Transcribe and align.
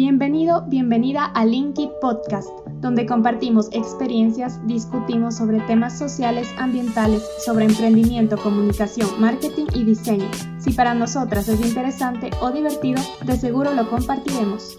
Bienvenido, 0.00 0.64
bienvenida 0.68 1.24
a 1.24 1.44
Linky 1.44 1.90
Podcast, 2.00 2.48
donde 2.80 3.04
compartimos 3.04 3.68
experiencias, 3.72 4.64
discutimos 4.64 5.36
sobre 5.36 5.58
temas 5.62 5.98
sociales, 5.98 6.46
ambientales, 6.56 7.20
sobre 7.44 7.64
emprendimiento, 7.64 8.36
comunicación, 8.36 9.20
marketing 9.20 9.66
y 9.74 9.82
diseño. 9.82 10.30
Si 10.60 10.70
para 10.70 10.94
nosotras 10.94 11.48
es 11.48 11.60
interesante 11.60 12.30
o 12.40 12.52
divertido, 12.52 13.02
de 13.26 13.36
seguro 13.38 13.74
lo 13.74 13.90
compartiremos. 13.90 14.78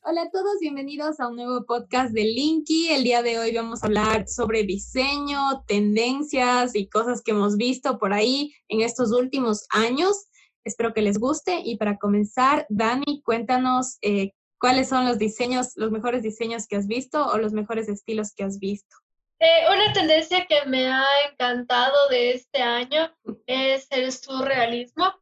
Hola 0.00 0.22
a 0.22 0.30
todos, 0.30 0.60
bienvenidos 0.62 1.20
a 1.20 1.28
un 1.28 1.36
nuevo 1.36 1.66
podcast 1.66 2.14
de 2.14 2.24
Linky. 2.24 2.88
El 2.92 3.04
día 3.04 3.20
de 3.20 3.38
hoy 3.38 3.54
vamos 3.54 3.82
a 3.82 3.86
hablar 3.86 4.26
sobre 4.28 4.62
diseño, 4.62 5.62
tendencias 5.66 6.74
y 6.74 6.88
cosas 6.88 7.20
que 7.20 7.32
hemos 7.32 7.58
visto 7.58 7.98
por 7.98 8.14
ahí 8.14 8.54
en 8.68 8.80
estos 8.80 9.12
últimos 9.12 9.66
años. 9.68 10.24
Espero 10.66 10.92
que 10.92 11.00
les 11.00 11.18
guste 11.18 11.60
y 11.64 11.76
para 11.76 11.96
comenzar, 11.96 12.66
Dani, 12.68 13.22
cuéntanos 13.24 13.98
eh, 14.02 14.32
cuáles 14.58 14.88
son 14.88 15.06
los 15.06 15.16
diseños, 15.16 15.72
los 15.76 15.92
mejores 15.92 16.24
diseños 16.24 16.66
que 16.66 16.74
has 16.74 16.88
visto 16.88 17.24
o 17.24 17.38
los 17.38 17.52
mejores 17.52 17.88
estilos 17.88 18.34
que 18.34 18.42
has 18.42 18.58
visto. 18.58 18.96
Eh, 19.38 19.66
una 19.72 19.92
tendencia 19.92 20.44
que 20.48 20.66
me 20.66 20.88
ha 20.88 21.04
encantado 21.30 22.08
de 22.10 22.32
este 22.32 22.62
año 22.62 23.14
es 23.46 23.86
el 23.90 24.10
surrealismo. 24.10 25.14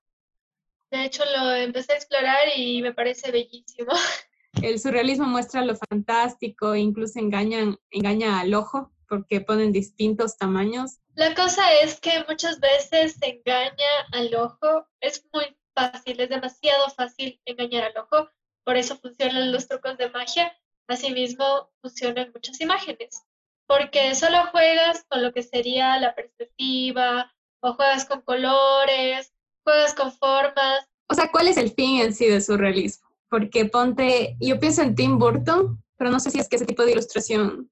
De 0.91 1.05
hecho, 1.05 1.25
lo 1.37 1.53
empecé 1.53 1.93
a 1.93 1.97
explorar 1.97 2.49
y 2.57 2.81
me 2.81 2.95
parece 2.95 3.31
bellísimo. 3.31 3.93
El 4.63 4.79
surrealismo 4.79 5.27
muestra 5.27 5.65
lo 5.65 5.75
fantástico, 5.75 6.77
incluso 6.77 7.19
engañan, 7.19 7.77
engaña 7.91 8.39
al 8.39 8.55
ojo 8.55 8.93
porque 9.09 9.41
ponen 9.41 9.73
distintos 9.73 10.39
tamaños. 10.39 11.01
La 11.17 11.35
cosa 11.35 11.73
es 11.81 12.01
que 12.01 12.25
muchas 12.29 12.59
veces 12.59 13.15
se 13.21 13.41
engaña 13.45 13.91
al 14.13 14.35
ojo. 14.35 14.87
Es 15.01 15.25
muy 15.33 15.57
fácil, 15.75 16.19
es 16.21 16.29
demasiado 16.29 16.91
fácil 16.91 17.41
engañar 17.45 17.85
al 17.85 17.99
ojo. 17.99 18.29
Por 18.65 18.77
eso 18.77 18.97
funcionan 18.97 19.53
los 19.53 19.69
trucos 19.69 19.97
de 19.97 20.11
magia. 20.11 20.53
Asimismo, 20.89 21.71
funcionan 21.81 22.33
muchas 22.35 22.61
imágenes. 22.61 23.23
Porque 23.67 24.15
solo 24.15 24.39
juegas 24.51 25.05
con 25.09 25.23
lo 25.23 25.33
que 25.33 25.43
sería 25.43 25.99
la 25.99 26.15
perspectiva, 26.15 27.33
o 27.61 27.73
juegas 27.75 28.05
con 28.05 28.21
colores, 28.23 29.33
juegas 29.63 29.95
con 29.95 30.13
formas. 30.13 30.87
O 31.09 31.15
sea, 31.15 31.31
¿cuál 31.31 31.49
es 31.49 31.57
el 31.57 31.71
fin 31.71 32.01
en 32.01 32.13
sí 32.13 32.27
de 32.27 32.41
surrealismo? 32.41 33.09
Porque 33.31 33.65
ponte, 33.67 34.37
yo 34.41 34.59
pienso 34.61 34.83
en 34.83 34.95
Tim 34.95 35.19
Burton, 35.19 35.83
pero 35.97 36.11
no 36.11 36.21
sé 36.21 36.31
si 36.31 36.41
es 36.41 36.49
que 36.49 36.57
ese 36.57 36.67
tipo 36.67 36.85
de 36.85 36.93
ilustración 36.93 37.71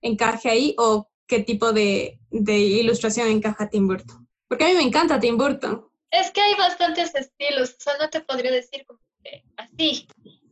encaje 0.00 0.50
ahí 0.50 0.74
o 0.78 1.08
qué 1.32 1.40
tipo 1.40 1.72
de, 1.72 2.18
ilustración 2.30 3.28
encaja 3.28 3.70
Tim 3.70 3.88
Burton. 3.88 4.28
Porque 4.48 4.64
a 4.64 4.68
mí 4.68 4.74
me 4.74 4.82
encanta 4.82 5.18
Tim 5.18 5.38
Burton. 5.38 5.88
Es 6.10 6.30
que 6.30 6.42
hay 6.42 6.54
bastantes 6.56 7.14
estilos, 7.14 7.70
o 7.70 7.80
sea, 7.80 7.94
no 7.98 8.10
te 8.10 8.20
podría 8.20 8.50
decir 8.50 8.84
como 8.84 9.00
que 9.24 9.42
así, 9.56 10.06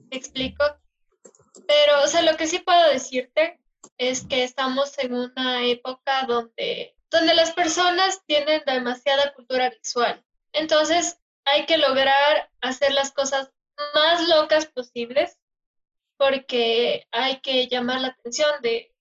te 0.09 0.17
explico. 0.17 0.65
Pero, 1.67 2.03
o 2.03 2.07
sea, 2.07 2.23
lo 2.23 2.35
que 2.39 2.47
sí 2.47 2.61
puedo 2.61 2.91
decirte 2.91 3.61
es 3.99 4.25
que 4.25 4.43
estamos 4.43 4.99
en 4.99 5.13
una 5.13 5.67
época 5.67 6.25
donde, 6.27 6.97
donde 7.11 7.35
las 7.35 7.53
personas 7.53 8.23
tienen 8.25 8.63
demasiada 8.65 9.35
cultura 9.35 9.69
visual. 9.69 10.25
Entonces, 10.55 11.19
hay 11.45 11.67
que 11.67 11.77
lograr 11.77 12.51
hacer 12.63 12.95
las 12.95 13.13
cosas 13.13 13.53
más 13.95 14.27
locas 14.29 14.65
posibles 14.65 15.39
porque 16.17 17.07
hay 17.11 17.41
que 17.41 17.69
llamar 17.69 18.01
la 18.01 18.09
atención 18.09 18.51
de, 18.63 18.95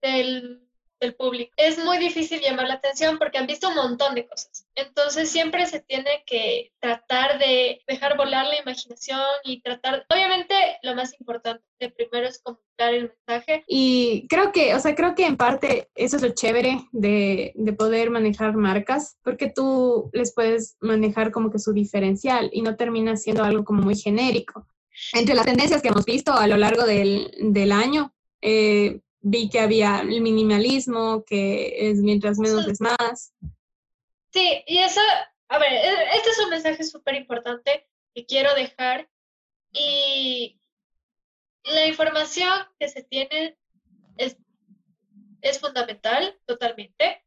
del, 0.00 0.71
público. 1.10 1.52
Es 1.56 1.78
muy 1.78 1.98
difícil 1.98 2.40
llamar 2.40 2.68
la 2.68 2.74
atención 2.74 3.18
porque 3.18 3.38
han 3.38 3.46
visto 3.46 3.68
un 3.68 3.74
montón 3.74 4.14
de 4.14 4.26
cosas. 4.26 4.66
Entonces 4.74 5.30
siempre 5.30 5.66
se 5.66 5.80
tiene 5.80 6.22
que 6.26 6.72
tratar 6.80 7.38
de 7.38 7.82
dejar 7.86 8.16
volar 8.16 8.46
la 8.46 8.60
imaginación 8.60 9.20
y 9.44 9.60
tratar, 9.60 10.06
obviamente 10.08 10.54
lo 10.82 10.94
más 10.94 11.18
importante 11.20 11.62
primero 11.96 12.28
es 12.28 12.40
comunicar 12.40 12.94
el 12.94 13.12
mensaje. 13.26 13.64
Y 13.66 14.26
creo 14.28 14.52
que, 14.52 14.74
o 14.74 14.80
sea, 14.80 14.94
creo 14.94 15.14
que 15.14 15.26
en 15.26 15.36
parte 15.36 15.90
eso 15.94 16.16
es 16.16 16.22
lo 16.22 16.30
chévere 16.30 16.78
de, 16.92 17.52
de 17.54 17.72
poder 17.72 18.10
manejar 18.10 18.54
marcas, 18.54 19.16
porque 19.22 19.50
tú 19.50 20.10
les 20.12 20.32
puedes 20.32 20.76
manejar 20.80 21.32
como 21.32 21.50
que 21.50 21.58
su 21.58 21.72
diferencial 21.72 22.50
y 22.52 22.62
no 22.62 22.76
termina 22.76 23.16
siendo 23.16 23.44
algo 23.44 23.64
como 23.64 23.82
muy 23.82 23.96
genérico. 23.96 24.66
Entre 25.14 25.34
las 25.34 25.46
tendencias 25.46 25.82
que 25.82 25.88
hemos 25.88 26.04
visto 26.04 26.32
a 26.32 26.46
lo 26.46 26.56
largo 26.56 26.84
del, 26.84 27.32
del 27.40 27.72
año, 27.72 28.14
eh, 28.40 29.00
vi 29.22 29.48
que 29.48 29.60
había 29.60 30.00
el 30.00 30.20
minimalismo, 30.20 31.24
que 31.24 31.90
es 31.90 31.98
mientras 31.98 32.38
menos 32.38 32.66
es 32.66 32.80
más. 32.80 33.32
Sí, 34.32 34.62
y 34.66 34.78
eso, 34.78 35.00
a 35.48 35.58
ver, 35.58 35.72
e, 35.72 36.16
este 36.16 36.30
es 36.30 36.38
un 36.40 36.50
mensaje 36.50 36.82
súper 36.84 37.14
importante 37.14 37.88
que 38.14 38.26
quiero 38.26 38.54
dejar 38.54 39.08
y 39.72 40.60
la 41.64 41.86
información 41.86 42.52
que 42.78 42.88
se 42.88 43.04
tiene 43.04 43.56
es, 44.16 44.36
es 45.40 45.60
fundamental 45.60 46.38
totalmente, 46.44 47.24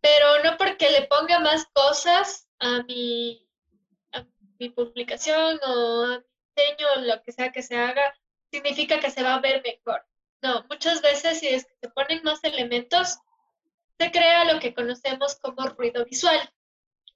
pero 0.00 0.42
no 0.42 0.56
porque 0.56 0.90
le 0.90 1.06
ponga 1.06 1.38
más 1.40 1.66
cosas 1.72 2.48
a 2.58 2.82
mi, 2.84 3.46
a 4.12 4.24
mi 4.58 4.70
publicación 4.70 5.60
o 5.66 6.04
a 6.04 6.18
mi 6.18 6.24
diseño 6.56 6.86
o 6.96 7.00
lo 7.00 7.22
que 7.22 7.32
sea 7.32 7.52
que 7.52 7.62
se 7.62 7.76
haga, 7.76 8.14
significa 8.50 8.98
que 8.98 9.10
se 9.10 9.22
va 9.22 9.34
a 9.34 9.40
ver 9.40 9.62
mejor. 9.62 10.02
No, 10.42 10.64
muchas 10.68 11.02
veces 11.02 11.40
si 11.40 11.48
se 11.58 11.88
ponen 11.94 12.22
más 12.22 12.42
elementos, 12.44 13.18
se 13.98 14.10
crea 14.10 14.44
lo 14.44 14.60
que 14.60 14.74
conocemos 14.74 15.36
como 15.36 15.66
ruido 15.68 16.04
visual, 16.04 16.52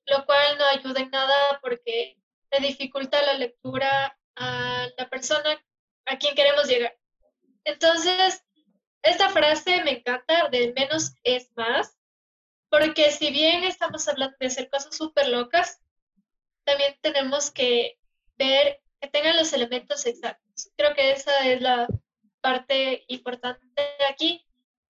lo 0.07 0.25
cual 0.25 0.59
no 0.59 0.67
ayuda 0.67 1.01
en 1.01 1.11
nada 1.11 1.61
porque 1.61 2.17
le 2.51 2.67
dificulta 2.67 3.23
la 3.23 3.35
lectura 3.35 4.19
a 4.37 4.89
la 4.97 5.09
persona 5.09 5.63
a 6.07 6.19
quien 6.19 6.35
queremos 6.35 6.67
llegar. 6.67 6.97
Entonces, 7.65 8.43
esta 9.03 9.29
frase 9.29 9.83
me 9.85 9.99
encanta, 9.99 10.49
de 10.49 10.73
menos 10.73 11.15
es 11.23 11.51
más, 11.57 11.97
porque 12.71 13.11
si 13.11 13.31
bien 13.31 13.65
estamos 13.65 14.09
hablando 14.09 14.37
de 14.41 14.47
hacer 14.47 14.71
cosas 14.71 14.97
súper 14.97 15.29
locas, 15.29 15.81
también 16.65 16.97
tenemos 17.03 17.51
que 17.51 17.99
ver 18.39 18.81
que 19.01 19.09
tengan 19.09 19.37
los 19.37 19.53
elementos 19.53 20.07
exactos. 20.07 20.71
Creo 20.77 20.95
que 20.95 21.13
esa 21.13 21.47
es 21.47 21.61
la 21.61 21.89
parte 22.41 23.05
importante 23.09 23.83
aquí, 24.11 24.45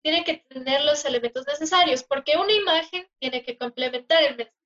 tiene 0.03 0.23
que 0.23 0.37
tener 0.49 0.83
los 0.83 1.03
elementos 1.05 1.45
necesarios, 1.47 2.03
porque 2.03 2.37
una 2.37 2.53
imagen 2.53 3.07
tiene 3.19 3.43
que 3.43 3.57
complementar 3.57 4.23
el 4.23 4.37
mensaje. 4.37 4.57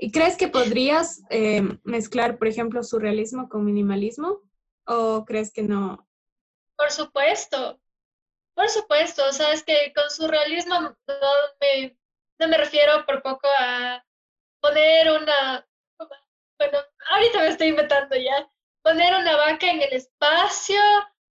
¿Y 0.00 0.12
crees 0.12 0.36
que 0.36 0.48
podrías 0.48 1.22
eh, 1.30 1.62
mezclar, 1.82 2.38
por 2.38 2.46
ejemplo, 2.46 2.82
surrealismo 2.84 3.48
con 3.48 3.64
minimalismo? 3.64 4.42
¿O 4.86 5.24
crees 5.24 5.52
que 5.52 5.62
no? 5.62 6.06
Por 6.76 6.92
supuesto, 6.92 7.80
por 8.54 8.68
supuesto. 8.68 9.24
O 9.28 9.32
sea, 9.32 9.52
es 9.52 9.64
que 9.64 9.92
con 9.94 10.08
surrealismo 10.10 10.80
no 10.80 10.96
me, 11.60 11.96
no 12.38 12.48
me 12.48 12.58
refiero 12.58 13.04
por 13.06 13.22
poco 13.22 13.48
a 13.58 14.04
poner 14.60 15.10
una... 15.10 15.66
Bueno, 16.58 16.78
ahorita 17.10 17.40
me 17.40 17.48
estoy 17.48 17.68
inventando 17.68 18.16
ya. 18.16 18.48
Poner 18.82 19.14
una 19.14 19.36
vaca 19.36 19.68
en 19.68 19.82
el 19.82 19.92
espacio 19.92 20.80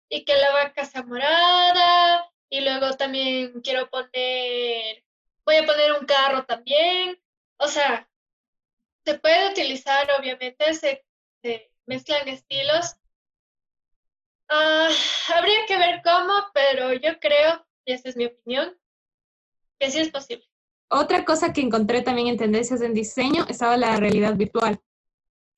y 0.08 0.24
que 0.24 0.36
la 0.36 0.52
vaca 0.52 0.84
sea 0.84 1.02
morada 1.02 2.30
y 2.48 2.60
luego 2.60 2.92
también 2.96 3.60
quiero 3.62 3.88
poner, 3.90 5.02
voy 5.44 5.56
a 5.56 5.66
poner 5.66 5.92
un 5.92 6.06
carro 6.06 6.44
también. 6.44 7.20
O 7.56 7.66
sea, 7.68 8.08
se 9.04 9.18
puede 9.18 9.50
utilizar, 9.50 10.08
obviamente, 10.18 10.72
se, 10.74 11.04
mezclan 11.86 12.28
estilos. 12.28 12.96
Ah, 14.48 14.88
habría 15.34 15.66
que 15.66 15.78
ver 15.78 16.00
cómo, 16.02 16.32
pero 16.52 16.92
yo 16.94 17.18
creo, 17.18 17.66
y 17.84 17.92
esa 17.92 18.08
es 18.08 18.16
mi 18.16 18.26
opinión, 18.26 18.78
que 19.78 19.90
sí 19.90 19.98
es 19.98 20.10
posible. 20.10 20.46
Otra 20.88 21.24
cosa 21.24 21.52
que 21.52 21.60
encontré 21.60 22.02
también 22.02 22.28
en 22.28 22.36
tendencias 22.36 22.80
en 22.82 22.94
diseño 22.94 23.46
estaba 23.48 23.76
la 23.76 23.96
realidad 23.96 24.34
virtual. 24.36 24.80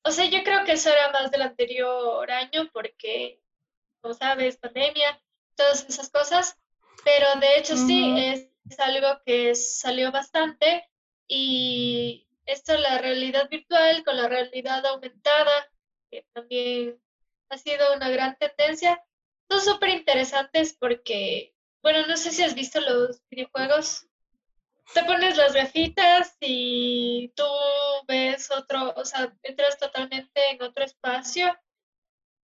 O 0.03 0.11
sea, 0.11 0.25
yo 0.25 0.43
creo 0.43 0.63
que 0.65 0.73
eso 0.73 0.89
era 0.89 1.11
más 1.11 1.31
del 1.31 1.43
anterior 1.43 2.31
año 2.31 2.69
porque 2.73 3.41
como 4.01 4.13
sabes, 4.13 4.57
pandemia, 4.57 5.21
todas 5.55 5.87
esas 5.87 6.09
cosas, 6.09 6.57
pero 7.03 7.27
de 7.39 7.57
hecho 7.57 7.75
sí, 7.75 8.15
es, 8.17 8.49
algo 8.79 9.07
que 9.25 9.55
salió 9.55 10.11
bastante 10.11 10.89
y 11.27 12.27
esto, 12.45 12.77
la 12.77 12.97
realidad 12.97 13.49
virtual 13.49 14.03
con 14.03 14.17
la 14.17 14.27
realidad 14.27 14.85
aumentada, 14.85 15.69
que 16.11 16.25
también 16.33 17.01
ha 17.49 17.57
sido 17.57 17.93
una 17.95 18.09
gran 18.09 18.37
tendencia, 18.37 19.03
son 19.49 19.61
súper 19.61 19.89
interesantes 19.89 20.75
porque, 20.77 21.53
bueno, 21.81 22.05
no 22.07 22.17
sé 22.17 22.31
si 22.31 22.43
has 22.43 22.55
visto 22.55 22.79
los 22.81 23.21
videojuegos. 23.29 24.07
Te 24.93 25.03
pones 25.03 25.35
las 25.35 25.53
gafitas 25.53 26.37
y 26.39 27.31
tú 27.35 27.43
ves 28.07 28.49
otro, 28.51 28.93
o 28.95 29.05
sea, 29.05 29.33
entras 29.43 29.77
totalmente 29.77 30.51
en 30.51 30.61
otro 30.61 30.83
espacio 30.83 31.53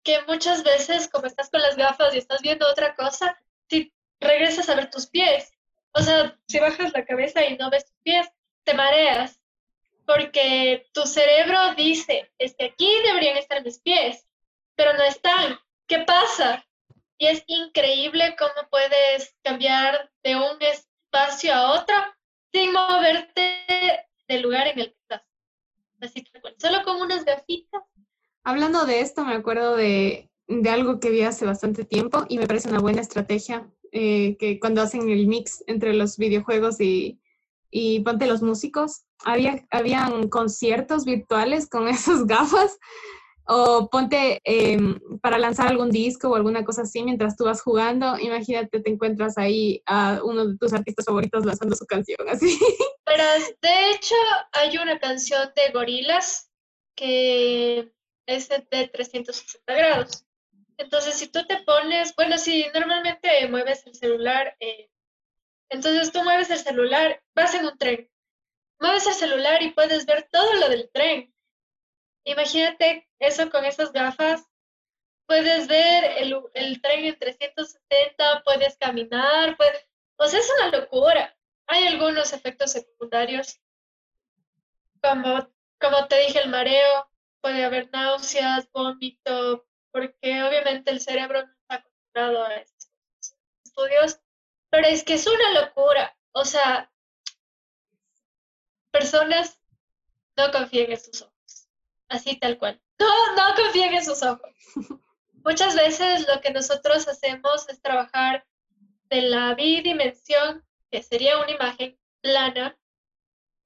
que 0.03 0.21
muchas 0.27 0.63
veces, 0.63 1.07
como 1.09 1.27
estás 1.27 1.49
con 1.49 1.61
las 1.61 1.75
gafas 1.75 2.13
y 2.13 2.17
estás 2.17 2.41
viendo 2.41 2.69
otra 2.69 2.95
cosa, 2.95 3.37
si 3.69 3.93
regresas 4.19 4.69
a 4.69 4.75
ver 4.75 4.89
tus 4.89 5.07
pies. 5.07 5.51
O 5.93 6.01
sea, 6.01 6.37
si 6.47 6.59
bajas 6.59 6.91
la 6.93 7.05
cabeza 7.05 7.45
y 7.45 7.57
no 7.57 7.69
ves 7.69 7.85
tus 7.85 7.97
pies, 8.03 8.27
te 8.63 8.73
mareas. 8.73 9.39
Porque 10.05 10.87
tu 10.93 11.03
cerebro 11.03 11.75
dice, 11.75 12.31
es 12.37 12.55
que 12.55 12.65
aquí 12.65 12.91
deberían 13.05 13.37
estar 13.37 13.63
mis 13.63 13.79
pies. 13.79 14.27
pero 14.75 14.93
no 14.93 15.03
están. 15.03 15.59
¿Qué 15.87 15.99
pasa? 15.99 16.65
Y 17.17 17.27
es 17.27 17.43
increíble 17.47 18.35
cómo 18.37 18.67
puedes 18.71 19.35
cambiar 19.43 20.11
de 20.23 20.35
un 20.35 20.57
espacio 20.61 21.53
a 21.53 21.79
otro 21.79 21.95
sin 22.51 22.73
moverte 22.73 24.07
del 24.27 24.41
lugar 24.41 24.67
en 24.67 24.79
el 24.79 24.87
que 24.87 24.97
estás. 24.99 25.21
Así 26.01 26.23
que, 26.23 26.41
solo 26.57 26.83
con 26.83 27.01
unas 27.01 27.23
gafitas. 27.23 27.83
Hablando 28.43 28.85
de 28.85 28.99
esto, 28.99 29.23
me 29.23 29.35
acuerdo 29.35 29.75
de, 29.75 30.29
de 30.47 30.69
algo 30.69 30.99
que 30.99 31.09
vi 31.09 31.21
hace 31.21 31.45
bastante 31.45 31.85
tiempo 31.85 32.25
y 32.27 32.37
me 32.37 32.47
parece 32.47 32.69
una 32.69 32.79
buena 32.79 33.01
estrategia, 33.01 33.69
eh, 33.91 34.35
que 34.37 34.59
cuando 34.59 34.81
hacen 34.81 35.09
el 35.09 35.27
mix 35.27 35.63
entre 35.67 35.93
los 35.93 36.17
videojuegos 36.17 36.81
y, 36.81 37.19
y 37.71 38.01
ponte 38.01 38.27
los 38.27 38.41
músicos, 38.41 39.03
había, 39.23 39.65
habían 39.71 40.29
conciertos 40.29 41.05
virtuales 41.05 41.69
con 41.69 41.87
esas 41.87 42.25
gafas 42.25 42.77
o 43.45 43.89
ponte 43.89 44.39
em, 44.45 44.99
para 45.21 45.37
lanzar 45.37 45.67
algún 45.67 45.89
disco 45.89 46.29
o 46.29 46.35
alguna 46.35 46.63
cosa 46.63 46.83
así 46.83 47.03
mientras 47.03 47.35
tú 47.35 47.45
vas 47.45 47.61
jugando, 47.61 48.17
imagínate, 48.17 48.79
te 48.79 48.89
encuentras 48.89 49.37
ahí 49.37 49.81
a 49.85 50.21
uno 50.23 50.47
de 50.47 50.57
tus 50.57 50.71
artistas 50.73 51.05
favoritos 51.05 51.45
lanzando 51.45 51.75
su 51.75 51.85
canción, 51.85 52.19
así. 52.29 52.57
Pero 53.05 53.23
de 53.61 53.91
hecho 53.91 54.15
hay 54.53 54.77
una 54.77 54.97
canción 54.99 55.49
de 55.55 55.73
Gorilas 55.73 56.49
que 56.95 57.91
es 58.25 58.49
de 58.49 58.87
360 58.87 59.73
grados. 59.73 60.25
Entonces, 60.77 61.15
si 61.15 61.27
tú 61.27 61.45
te 61.45 61.57
pones, 61.63 62.15
bueno, 62.15 62.37
si 62.37 62.65
normalmente 62.73 63.47
mueves 63.47 63.85
el 63.85 63.95
celular, 63.95 64.55
eh, 64.59 64.89
entonces 65.69 66.11
tú 66.11 66.23
mueves 66.23 66.49
el 66.49 66.59
celular, 66.59 67.21
vas 67.35 67.53
en 67.53 67.65
un 67.65 67.77
tren, 67.77 68.09
mueves 68.79 69.07
el 69.07 69.13
celular 69.13 69.61
y 69.61 69.71
puedes 69.71 70.05
ver 70.05 70.27
todo 70.31 70.53
lo 70.55 70.69
del 70.69 70.89
tren. 70.91 71.33
Imagínate 72.25 73.09
eso 73.19 73.49
con 73.49 73.65
esas 73.65 73.91
gafas. 73.91 74.47
Puedes 75.25 75.67
ver 75.67 76.03
el, 76.17 76.37
el 76.53 76.81
tren 76.81 77.05
en 77.05 77.17
370, 77.17 78.43
puedes 78.43 78.77
caminar, 78.77 79.55
puedes... 79.57 79.87
O 80.17 80.27
sea, 80.27 80.39
es 80.39 80.51
una 80.59 80.77
locura. 80.77 81.35
Hay 81.67 81.87
algunos 81.87 82.33
efectos 82.33 82.71
secundarios, 82.71 83.59
como, 85.01 85.49
como 85.79 86.07
te 86.07 86.19
dije, 86.19 86.39
el 86.39 86.49
mareo, 86.49 87.09
puede 87.43 87.63
haber 87.63 87.91
náuseas, 87.91 88.67
vómito, 88.71 89.67
porque 89.91 90.43
obviamente 90.43 90.89
el 90.89 91.01
cerebro 91.01 91.45
no 91.45 91.51
está 91.51 91.75
acostumbrado 91.75 92.43
a 92.45 92.55
estos 92.55 92.89
estudios, 93.65 94.19
pero 94.71 94.87
es 94.87 95.03
que 95.03 95.13
es 95.13 95.27
una 95.27 95.61
locura. 95.61 96.17
O 96.31 96.45
sea, 96.45 96.91
personas 98.91 99.59
no 100.35 100.51
confíen 100.51 100.91
en 100.91 100.99
sus 100.99 101.21
ojos 101.21 101.33
así 102.13 102.35
tal 102.37 102.57
cual. 102.57 102.81
No, 102.99 103.35
no 103.35 103.55
confíen 103.55 103.93
en 103.93 104.05
sus 104.05 104.23
ojos. 104.23 104.49
Muchas 105.43 105.75
veces 105.75 106.27
lo 106.27 106.39
que 106.41 106.51
nosotros 106.51 107.07
hacemos 107.07 107.67
es 107.67 107.81
trabajar 107.81 108.45
de 109.09 109.23
la 109.23 109.53
bidimensión, 109.55 110.65
que 110.89 111.03
sería 111.03 111.37
una 111.39 111.51
imagen 111.51 111.99
plana, 112.21 112.77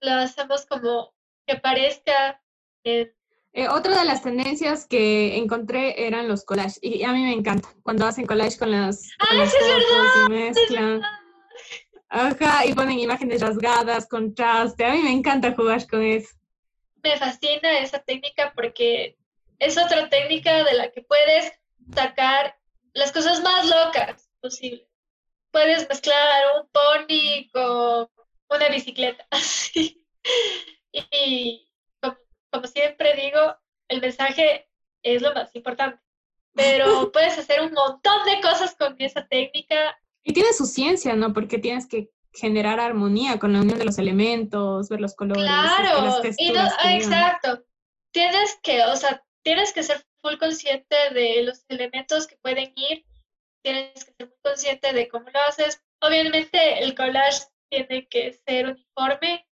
lo 0.01 0.13
hacemos 0.13 0.65
como 0.65 1.13
que 1.45 1.57
parezca 1.57 2.41
eh, 3.53 3.67
otra 3.67 3.99
de 3.99 4.05
las 4.05 4.21
tendencias 4.21 4.85
que 4.85 5.37
encontré 5.37 6.07
eran 6.07 6.27
los 6.27 6.45
collages 6.45 6.79
y 6.81 7.03
a 7.03 7.11
mí 7.11 7.23
me 7.23 7.33
encanta 7.33 7.69
cuando 7.83 8.05
hacen 8.05 8.25
collage 8.25 8.57
con 8.57 8.71
las, 8.71 9.09
ah, 9.19 9.43
es 9.43 9.53
verdad, 9.53 10.25
y 10.25 10.29
mezclan. 10.29 11.01
Ajá, 12.09 12.65
y 12.65 12.73
ponen 12.73 12.99
imágenes 12.99 13.41
rasgadas, 13.41 14.07
contraste. 14.07 14.85
A 14.85 14.93
mí 14.93 15.03
me 15.03 15.11
encanta 15.11 15.53
jugar 15.53 15.85
con 15.87 16.03
eso 16.03 16.37
me 17.07 17.17
fascina 17.17 17.79
esa 17.79 17.99
técnica 17.99 18.53
porque 18.55 19.17
es 19.59 19.77
otra 19.77 20.09
técnica 20.09 20.63
de 20.63 20.73
la 20.73 20.91
que 20.91 21.01
puedes 21.01 21.51
sacar 21.93 22.57
las 22.93 23.11
cosas 23.11 23.41
más 23.41 23.65
locas 23.65 24.29
posibles. 24.41 24.87
Puedes 25.51 25.87
mezclar 25.87 26.43
un 26.59 26.69
pony 26.69 27.49
con 27.51 28.09
una 28.49 28.69
bicicleta. 28.69 29.27
Y 31.11 31.66
siempre 32.87 33.15
digo, 33.15 33.55
el 33.89 34.01
mensaje 34.01 34.69
es 35.03 35.21
lo 35.21 35.33
más 35.33 35.53
importante. 35.55 36.01
Pero 36.53 37.11
puedes 37.13 37.37
hacer 37.37 37.61
un 37.61 37.73
montón 37.73 38.25
de 38.25 38.41
cosas 38.41 38.75
con 38.75 38.95
esa 38.99 39.27
técnica. 39.27 39.97
Y 40.23 40.33
tiene 40.33 40.53
su 40.53 40.65
ciencia, 40.65 41.15
¿no? 41.15 41.33
Porque 41.33 41.59
tienes 41.59 41.87
que 41.87 42.09
generar 42.33 42.79
armonía 42.79 43.39
con 43.39 43.53
la 43.53 43.61
unión 43.61 43.79
de 43.79 43.85
los 43.85 43.97
elementos, 43.97 44.89
ver 44.89 45.01
los 45.01 45.15
colores. 45.15 45.43
Claro, 45.43 46.21
y 46.37 46.49
exacto. 46.95 47.63
Tienes 48.11 48.59
que, 48.61 48.83
o 48.83 48.95
sea, 48.95 49.23
tienes 49.43 49.73
que 49.73 49.83
ser 49.83 50.05
full 50.21 50.37
consciente 50.37 50.95
de 51.13 51.43
los 51.43 51.65
elementos 51.69 52.27
que 52.27 52.37
pueden 52.37 52.73
ir, 52.75 53.05
tienes 53.63 54.05
que 54.05 54.13
ser 54.13 54.27
muy 54.27 54.37
consciente 54.43 54.93
de 54.93 55.07
cómo 55.07 55.29
lo 55.29 55.39
haces. 55.47 55.83
Obviamente 56.01 56.83
el 56.83 56.95
collage 56.95 57.43
tiene 57.69 58.07
que 58.07 58.33
ser 58.33 58.67
uniforme, 58.67 59.46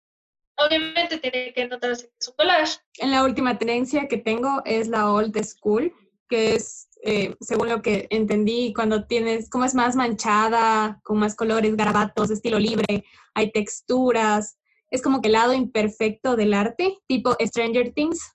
obviamente 0.58 1.18
tiene 1.18 1.52
que 1.52 1.66
notarse 1.66 2.06
que 2.06 2.14
es 2.20 2.28
un 2.28 2.34
collage. 2.36 2.78
En 2.98 3.10
la 3.10 3.24
última 3.24 3.58
tendencia 3.58 4.08
que 4.08 4.18
tengo 4.18 4.62
es 4.64 4.88
la 4.88 5.12
old 5.12 5.36
school, 5.44 5.92
que 6.28 6.54
es 6.54 6.88
eh, 7.02 7.36
según 7.40 7.68
lo 7.68 7.82
que 7.82 8.08
entendí, 8.10 8.72
cuando 8.74 9.06
tienes, 9.06 9.48
como 9.48 9.64
es 9.64 9.74
más 9.74 9.94
manchada, 9.94 11.00
con 11.04 11.18
más 11.18 11.36
colores, 11.36 11.76
garabatos, 11.76 12.30
estilo 12.30 12.58
libre, 12.58 13.04
hay 13.34 13.52
texturas, 13.52 14.58
es 14.90 15.02
como 15.02 15.20
que 15.20 15.28
el 15.28 15.34
lado 15.34 15.52
imperfecto 15.52 16.36
del 16.36 16.54
arte, 16.54 16.98
tipo 17.06 17.36
Stranger 17.40 17.92
Things. 17.92 18.34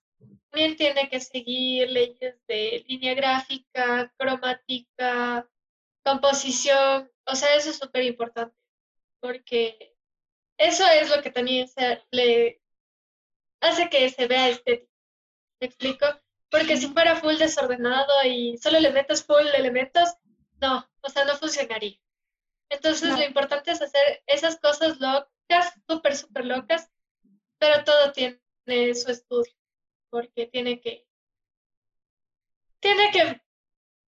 También 0.52 0.76
tiene 0.78 1.10
que 1.10 1.20
seguir 1.20 1.90
leyes 1.90 2.36
de 2.48 2.86
línea 2.88 3.14
gráfica, 3.14 4.14
cromática, 4.18 5.50
composición, 6.04 7.10
o 7.26 7.36
sea, 7.36 7.56
eso 7.56 7.72
es 7.72 7.78
súper 7.78 8.04
importante, 8.04 8.56
porque 9.22 9.91
eso 10.62 10.86
es 10.88 11.10
lo 11.10 11.22
que 11.24 11.32
también 11.32 11.68
se, 11.68 12.04
le 12.12 12.62
hace 13.62 13.90
que 13.90 14.10
se 14.10 14.28
vea 14.28 14.50
estético. 14.50 14.92
¿Me 15.60 15.68
explico? 15.68 16.06
Porque 16.50 16.78
si 16.78 16.88
fuera 16.88 17.16
full 17.16 17.38
desordenado 17.38 18.12
y 18.26 18.58
solo 18.58 18.80
le 18.80 18.92
metes 18.92 19.24
full 19.24 19.48
elementos, 19.56 20.10
no, 20.60 20.88
o 21.02 21.10
sea, 21.10 21.26
no 21.26 21.36
funcionaría. 21.36 21.98
Entonces 22.70 23.10
lo 23.10 23.24
importante 23.24 23.72
es 23.72 23.82
hacer 23.82 24.24
esas 24.28 24.60
cosas 24.60 25.00
locas, 25.00 25.74
súper, 25.88 26.16
súper 26.16 26.46
locas, 26.46 26.92
pero 27.58 27.84
todo 27.84 28.12
tiene 28.12 28.40
su 28.96 29.12
estudio, 29.12 29.54
porque 30.10 30.46
tiene 30.48 30.80
que, 30.80 31.08
tiene 32.80 33.12
que 33.12 33.42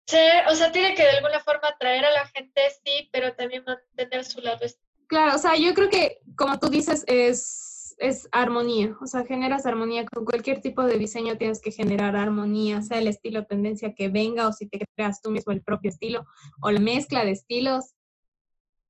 ser, 0.06 0.48
o 0.48 0.56
sea, 0.56 0.72
tiene 0.72 0.96
que 0.96 1.04
de 1.04 1.18
alguna 1.18 1.40
forma 1.40 1.70
atraer 1.70 2.06
a 2.06 2.12
la 2.12 2.28
gente, 2.28 2.62
sí, 2.84 3.10
pero 3.12 3.36
también 3.36 3.64
mantener 3.64 4.26
su 4.26 4.42
lado. 4.42 4.66
Claro, 5.12 5.36
o 5.36 5.40
sea, 5.40 5.58
yo 5.58 5.74
creo 5.74 5.90
que, 5.90 6.21
como 6.42 6.60
tú 6.60 6.70
dices, 6.70 7.04
es 7.08 7.72
es 8.02 8.28
armonía, 8.32 8.98
o 9.00 9.06
sea, 9.06 9.24
generas 9.26 9.66
armonía. 9.66 10.06
Con 10.06 10.26
cualquier 10.26 10.60
tipo 10.60 10.84
de 10.84 10.98
diseño 10.98 11.38
tienes 11.38 11.62
que 11.62 11.72
generar 11.72 12.16
armonía, 12.16 12.82
sea 12.82 12.98
el 12.98 13.08
estilo 13.08 13.46
tendencia 13.46 13.94
que 13.94 14.10
venga 14.10 14.48
o 14.48 14.54
si 14.54 14.68
te 14.68 14.80
creas 14.96 15.22
tú 15.22 15.30
mismo 15.30 15.54
el 15.54 15.62
propio 15.62 15.92
estilo 15.92 16.26
o 16.62 16.72
la 16.72 16.80
mezcla 16.80 17.24
de 17.24 17.32
estilos. 17.32 17.94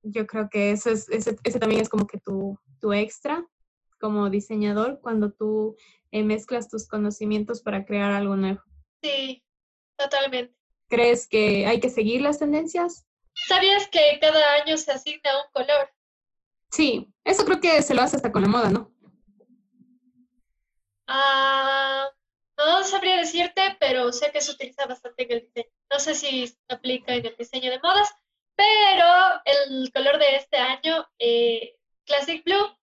Yo 0.02 0.26
creo 0.26 0.48
que 0.50 0.72
eso 0.72 0.90
es, 0.90 1.08
ese, 1.10 1.34
también 1.60 1.82
es 1.82 1.90
como 1.90 2.06
que 2.06 2.18
tu, 2.18 2.58
tu 2.80 2.92
extra 2.92 3.46
como 4.00 4.30
diseñador 4.30 4.98
cuando 5.00 5.30
tú 5.30 5.76
eh, 6.10 6.24
mezclas 6.24 6.68
tus 6.68 6.88
conocimientos 6.88 7.62
para 7.62 7.84
crear 7.84 8.12
algo 8.12 8.34
nuevo. 8.34 8.62
Sí, 9.02 9.44
totalmente. 9.96 10.56
¿Crees 10.88 11.28
que 11.28 11.66
hay 11.66 11.80
que 11.80 11.90
seguir 11.90 12.22
las 12.22 12.38
tendencias? 12.38 13.06
¿Sabías 13.46 13.88
que 13.88 14.18
cada 14.20 14.54
año 14.62 14.76
se 14.78 14.90
asigna 14.90 15.30
un 15.36 15.52
color? 15.52 15.90
Sí, 16.72 17.12
eso 17.24 17.44
creo 17.44 17.60
que 17.60 17.82
se 17.82 17.94
lo 17.94 18.02
hace 18.02 18.16
hasta 18.16 18.32
con 18.32 18.42
la 18.42 18.48
moda, 18.48 18.70
¿no? 18.70 18.90
Ah, 21.06 22.08
no 22.56 22.84
sabría 22.84 23.18
decirte, 23.18 23.76
pero 23.78 24.10
sé 24.12 24.32
que 24.32 24.40
se 24.40 24.52
utiliza 24.52 24.86
bastante 24.86 25.24
en 25.24 25.32
el 25.32 25.40
diseño. 25.42 25.70
No 25.90 26.00
sé 26.00 26.14
si 26.14 26.46
se 26.48 26.56
aplica 26.70 27.14
en 27.14 27.26
el 27.26 27.36
diseño 27.36 27.70
de 27.70 27.78
modas, 27.80 28.10
pero 28.56 29.06
el 29.44 29.92
color 29.92 30.18
de 30.18 30.36
este 30.36 30.56
año, 30.56 31.06
eh, 31.18 31.76
Classic 32.06 32.42
Blue. 32.42 32.76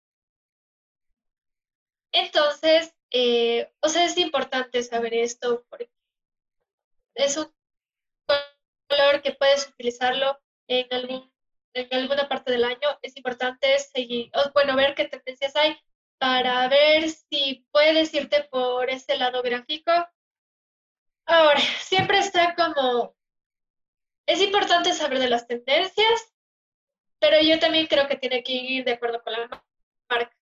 Entonces, 2.10 2.92
eh, 3.10 3.70
o 3.80 3.88
sea, 3.88 4.04
es 4.04 4.18
importante 4.18 4.82
saber 4.82 5.14
esto 5.14 5.64
porque 5.68 5.90
es 7.14 7.36
un 7.36 7.52
color 8.88 9.22
que 9.22 9.32
puedes 9.32 9.68
utilizarlo 9.68 10.40
en, 10.66 10.92
algún, 10.92 11.32
en 11.76 12.00
alguna 12.00 12.28
parte 12.28 12.52
del 12.52 12.64
año. 12.64 12.98
Es 13.02 13.16
importante 13.16 13.78
seguir, 13.78 14.30
bueno, 14.54 14.76
ver 14.76 14.94
qué 14.94 15.06
tendencias 15.06 15.54
hay 15.56 15.76
para 16.18 16.68
ver 16.68 17.10
si 17.10 17.66
puedes 17.70 18.12
irte 18.14 18.44
por 18.44 18.90
ese 18.90 19.16
lado 19.16 19.42
gráfico. 19.42 19.92
Ahora, 21.26 21.60
siempre 21.80 22.18
está 22.18 22.54
como, 22.54 23.14
es 24.26 24.40
importante 24.40 24.92
saber 24.92 25.18
de 25.18 25.28
las 25.28 25.46
tendencias, 25.46 26.34
pero 27.18 27.40
yo 27.40 27.58
también 27.58 27.86
creo 27.86 28.08
que 28.08 28.16
tiene 28.16 28.42
que 28.42 28.52
ir 28.52 28.84
de 28.84 28.92
acuerdo 28.92 29.22
con 29.22 29.32
la 29.32 29.48
marca. 30.08 30.36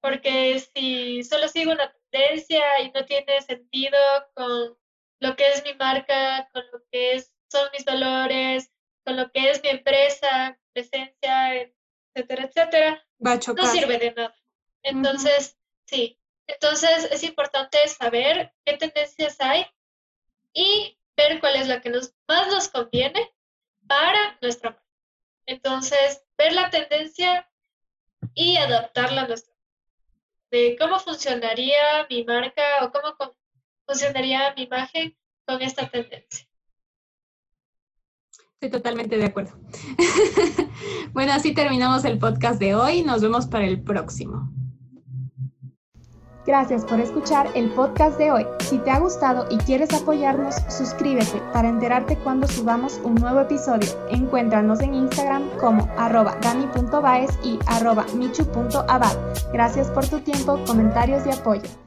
Porque 0.00 0.60
si 0.60 1.24
solo 1.24 1.48
sigo 1.48 1.72
una 1.72 1.92
tendencia 2.10 2.80
y 2.82 2.90
no 2.92 3.04
tiene 3.04 3.40
sentido 3.42 3.98
con 4.34 4.76
lo 5.20 5.36
que 5.36 5.46
es 5.52 5.64
mi 5.64 5.74
marca, 5.74 6.48
con 6.52 6.64
lo 6.72 6.82
que 6.90 7.14
es, 7.14 7.32
son 7.50 7.68
mis 7.72 7.84
valores, 7.84 8.72
con 9.06 9.16
lo 9.16 9.30
que 9.30 9.50
es 9.50 9.62
mi 9.62 9.68
empresa, 9.68 10.58
presencia, 10.72 11.70
etcétera, 12.12 12.44
etcétera, 12.44 13.06
no 13.20 13.66
sirve 13.66 13.98
de 13.98 14.12
nada. 14.12 14.36
Entonces, 14.82 15.56
sí, 15.86 16.18
entonces 16.48 17.08
es 17.12 17.22
importante 17.22 17.78
saber 17.86 18.52
qué 18.64 18.76
tendencias 18.76 19.36
hay 19.38 19.64
y 20.52 20.98
ver 21.16 21.38
cuál 21.38 21.54
es 21.54 21.68
la 21.68 21.80
que 21.80 21.90
nos, 21.90 22.12
más 22.26 22.48
nos 22.48 22.68
conviene 22.68 23.32
para 23.86 24.36
nuestra 24.42 24.70
marca. 24.70 24.86
Entonces, 25.46 26.24
ver 26.36 26.52
la 26.52 26.68
tendencia 26.70 27.48
y 28.34 28.56
adaptarla 28.56 29.22
a 29.22 29.28
nuestra 29.28 29.54
de 30.50 30.76
cómo 30.78 30.98
funcionaría 30.98 32.06
mi 32.10 32.24
marca 32.24 32.62
o 32.82 32.90
cómo 32.90 33.16
funcionaría 33.86 34.52
mi 34.56 34.64
imagen 34.64 35.16
con 35.46 35.62
esta 35.62 35.88
tendencia. 35.88 36.48
Estoy 38.58 38.70
totalmente 38.70 39.18
de 39.18 39.26
acuerdo. 39.26 39.52
bueno, 41.12 41.32
así 41.34 41.52
terminamos 41.52 42.06
el 42.06 42.18
podcast 42.18 42.58
de 42.58 42.74
hoy. 42.74 43.02
Nos 43.02 43.20
vemos 43.20 43.46
para 43.46 43.66
el 43.66 43.82
próximo. 43.82 44.50
Gracias 46.46 46.82
por 46.86 46.98
escuchar 46.98 47.50
el 47.54 47.68
podcast 47.70 48.16
de 48.16 48.32
hoy. 48.32 48.46
Si 48.60 48.78
te 48.78 48.90
ha 48.90 48.98
gustado 48.98 49.46
y 49.50 49.58
quieres 49.58 49.92
apoyarnos, 49.92 50.54
suscríbete 50.70 51.42
para 51.52 51.68
enterarte 51.68 52.16
cuando 52.16 52.48
subamos 52.48 52.98
un 53.04 53.16
nuevo 53.16 53.40
episodio. 53.40 53.90
Encuéntranos 54.10 54.80
en 54.80 54.94
Instagram 54.94 55.50
como 55.58 55.86
arroba 55.98 56.38
dani.baez 56.40 57.38
y 57.42 57.58
arroba 57.66 58.06
michu.abad. 58.14 59.18
Gracias 59.52 59.90
por 59.90 60.08
tu 60.08 60.20
tiempo, 60.20 60.58
comentarios 60.66 61.26
y 61.26 61.30
apoyo. 61.30 61.85